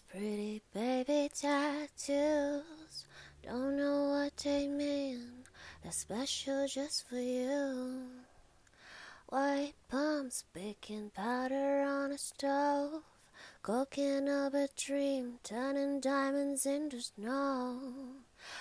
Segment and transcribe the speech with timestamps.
[0.00, 3.04] Pretty baby tattoos
[3.44, 5.44] don't know what they mean.
[5.82, 8.02] They're special just for you.
[9.28, 13.02] White palms, baking powder on a stove,
[13.62, 17.78] cooking up a dream, turning diamonds into snow.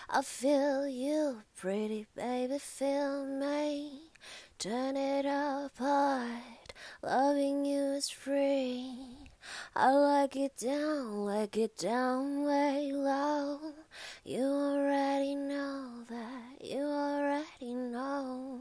[0.10, 4.12] I feel you, pretty baby, feel me.
[4.60, 9.23] Turn it up hard, loving you is free.
[9.76, 13.60] I like it down, like it down way low.
[14.24, 18.60] You already know that, you already know.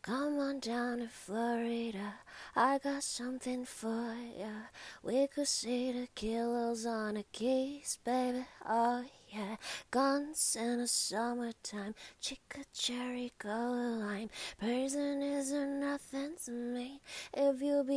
[0.00, 2.14] Come on down to Florida,
[2.56, 4.68] I got something for ya.
[5.02, 9.04] We could see the kilos on a keys, baby, oh
[9.34, 9.56] yeah.
[9.90, 14.30] Guns in the summertime, chica cherry color lime.
[14.58, 17.00] Prisoners are nothing to me
[17.32, 17.93] if you be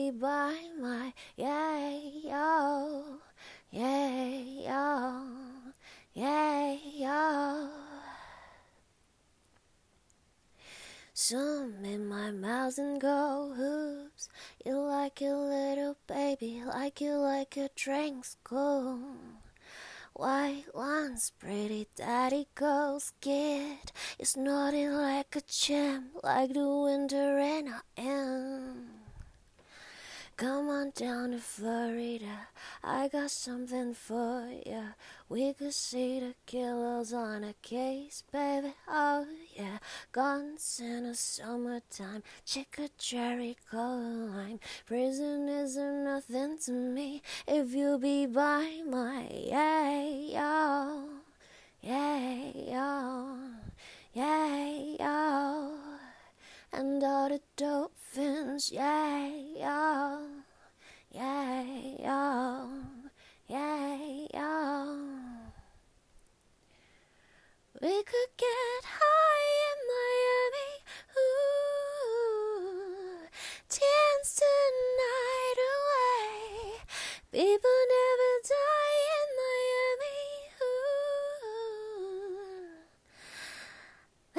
[11.29, 14.29] Some in my mouth and go hoops.
[14.65, 19.01] You like a little baby, like you like a drink school.
[20.13, 23.91] White ones, pretty daddy goes get.
[24.17, 28.87] You snorting like a champ, like the winter and I am.
[30.37, 32.47] Come on down to Florida,
[32.81, 34.93] I got something for ya.
[35.27, 39.26] We could see the killers on a case, baby, oh.
[40.11, 44.59] Guns in the summertime, chica cherry color lime.
[45.49, 49.96] isn't nothing to me if you be by my yeah,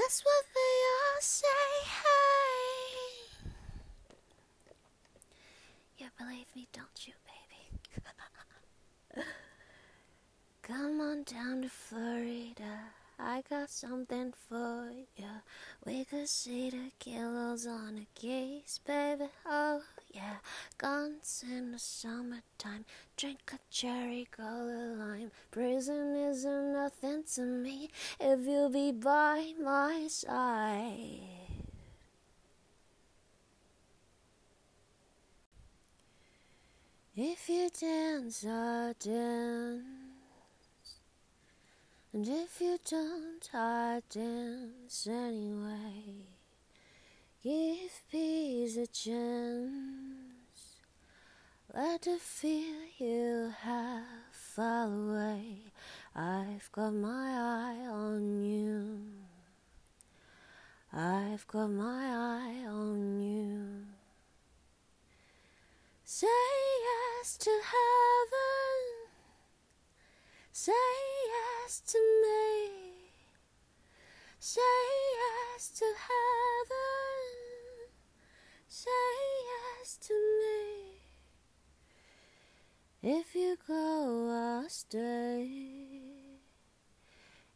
[0.08, 1.46] That's what they all say,
[1.84, 3.50] hey.
[5.98, 9.22] You believe me, don't you, baby?
[10.62, 12.94] Come on down to Florida.
[13.18, 15.42] I got something for ya.
[15.84, 19.26] We could see the kilos on a case, baby.
[19.44, 19.82] Oh,
[20.14, 20.36] yeah.
[20.78, 22.84] Guns in the summertime.
[23.16, 25.32] Drink a cherry color lime.
[25.50, 27.90] Prison isn't nothing to me
[28.20, 31.18] if you'll be by my side.
[37.16, 39.82] If you dance, I dance.
[42.12, 46.28] And if you don't, I dance anyway.
[47.42, 50.37] Give peace a chance.
[51.78, 54.02] Let the fear you have
[54.32, 55.58] fall away.
[56.12, 58.98] I've got my eye on you.
[60.92, 63.84] I've got my eye on you.
[66.04, 66.26] Say
[66.82, 68.82] yes to heaven.
[70.50, 70.72] Say
[71.28, 72.72] yes to me.
[74.40, 74.60] Say
[75.14, 76.27] yes to heaven.
[83.10, 85.48] If you go, I'll stay.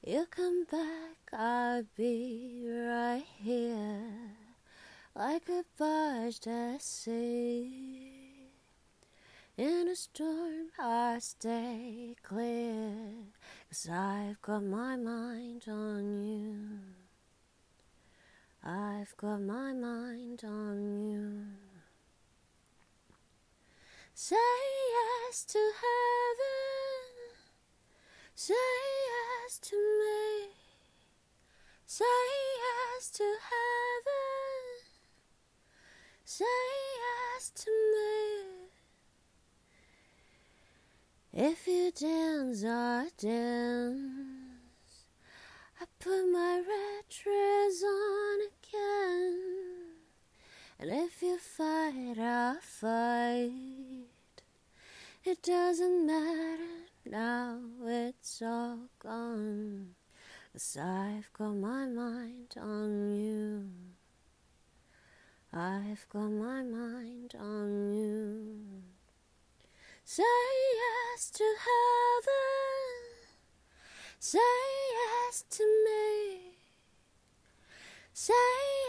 [0.03, 4.33] You come back, I'll be right here.
[5.15, 8.49] Like a barge at sea.
[9.59, 13.03] In a storm, I stay clear.
[13.69, 16.57] Cause I've got my mind on you.
[18.65, 21.62] I've got my mind on you.
[24.15, 27.37] Say yes to heaven.
[28.35, 30.53] Say yes to me.
[31.87, 34.53] Say yes to heaven.
[36.25, 38.69] Say yes to me.
[41.33, 45.07] If you dance, I dance.
[45.81, 49.02] I put my red dress on again.
[55.43, 59.97] Doesn't matter now, it's all gone.
[60.53, 63.69] Cause I've got my mind on you.
[65.53, 68.61] I've got my mind on you.
[70.05, 73.03] Say yes to heaven.
[74.21, 74.39] Say
[74.93, 76.55] yes to me.
[78.13, 78.33] Say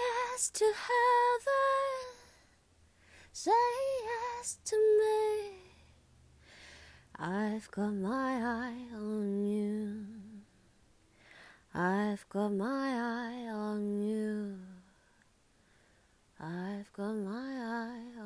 [0.06, 2.14] yes to heaven.
[3.32, 3.52] Say
[4.04, 5.23] yes to me.
[7.20, 10.06] I've got my eye on you.
[11.74, 14.58] I've got my eye on you.
[16.40, 18.20] I've got my eye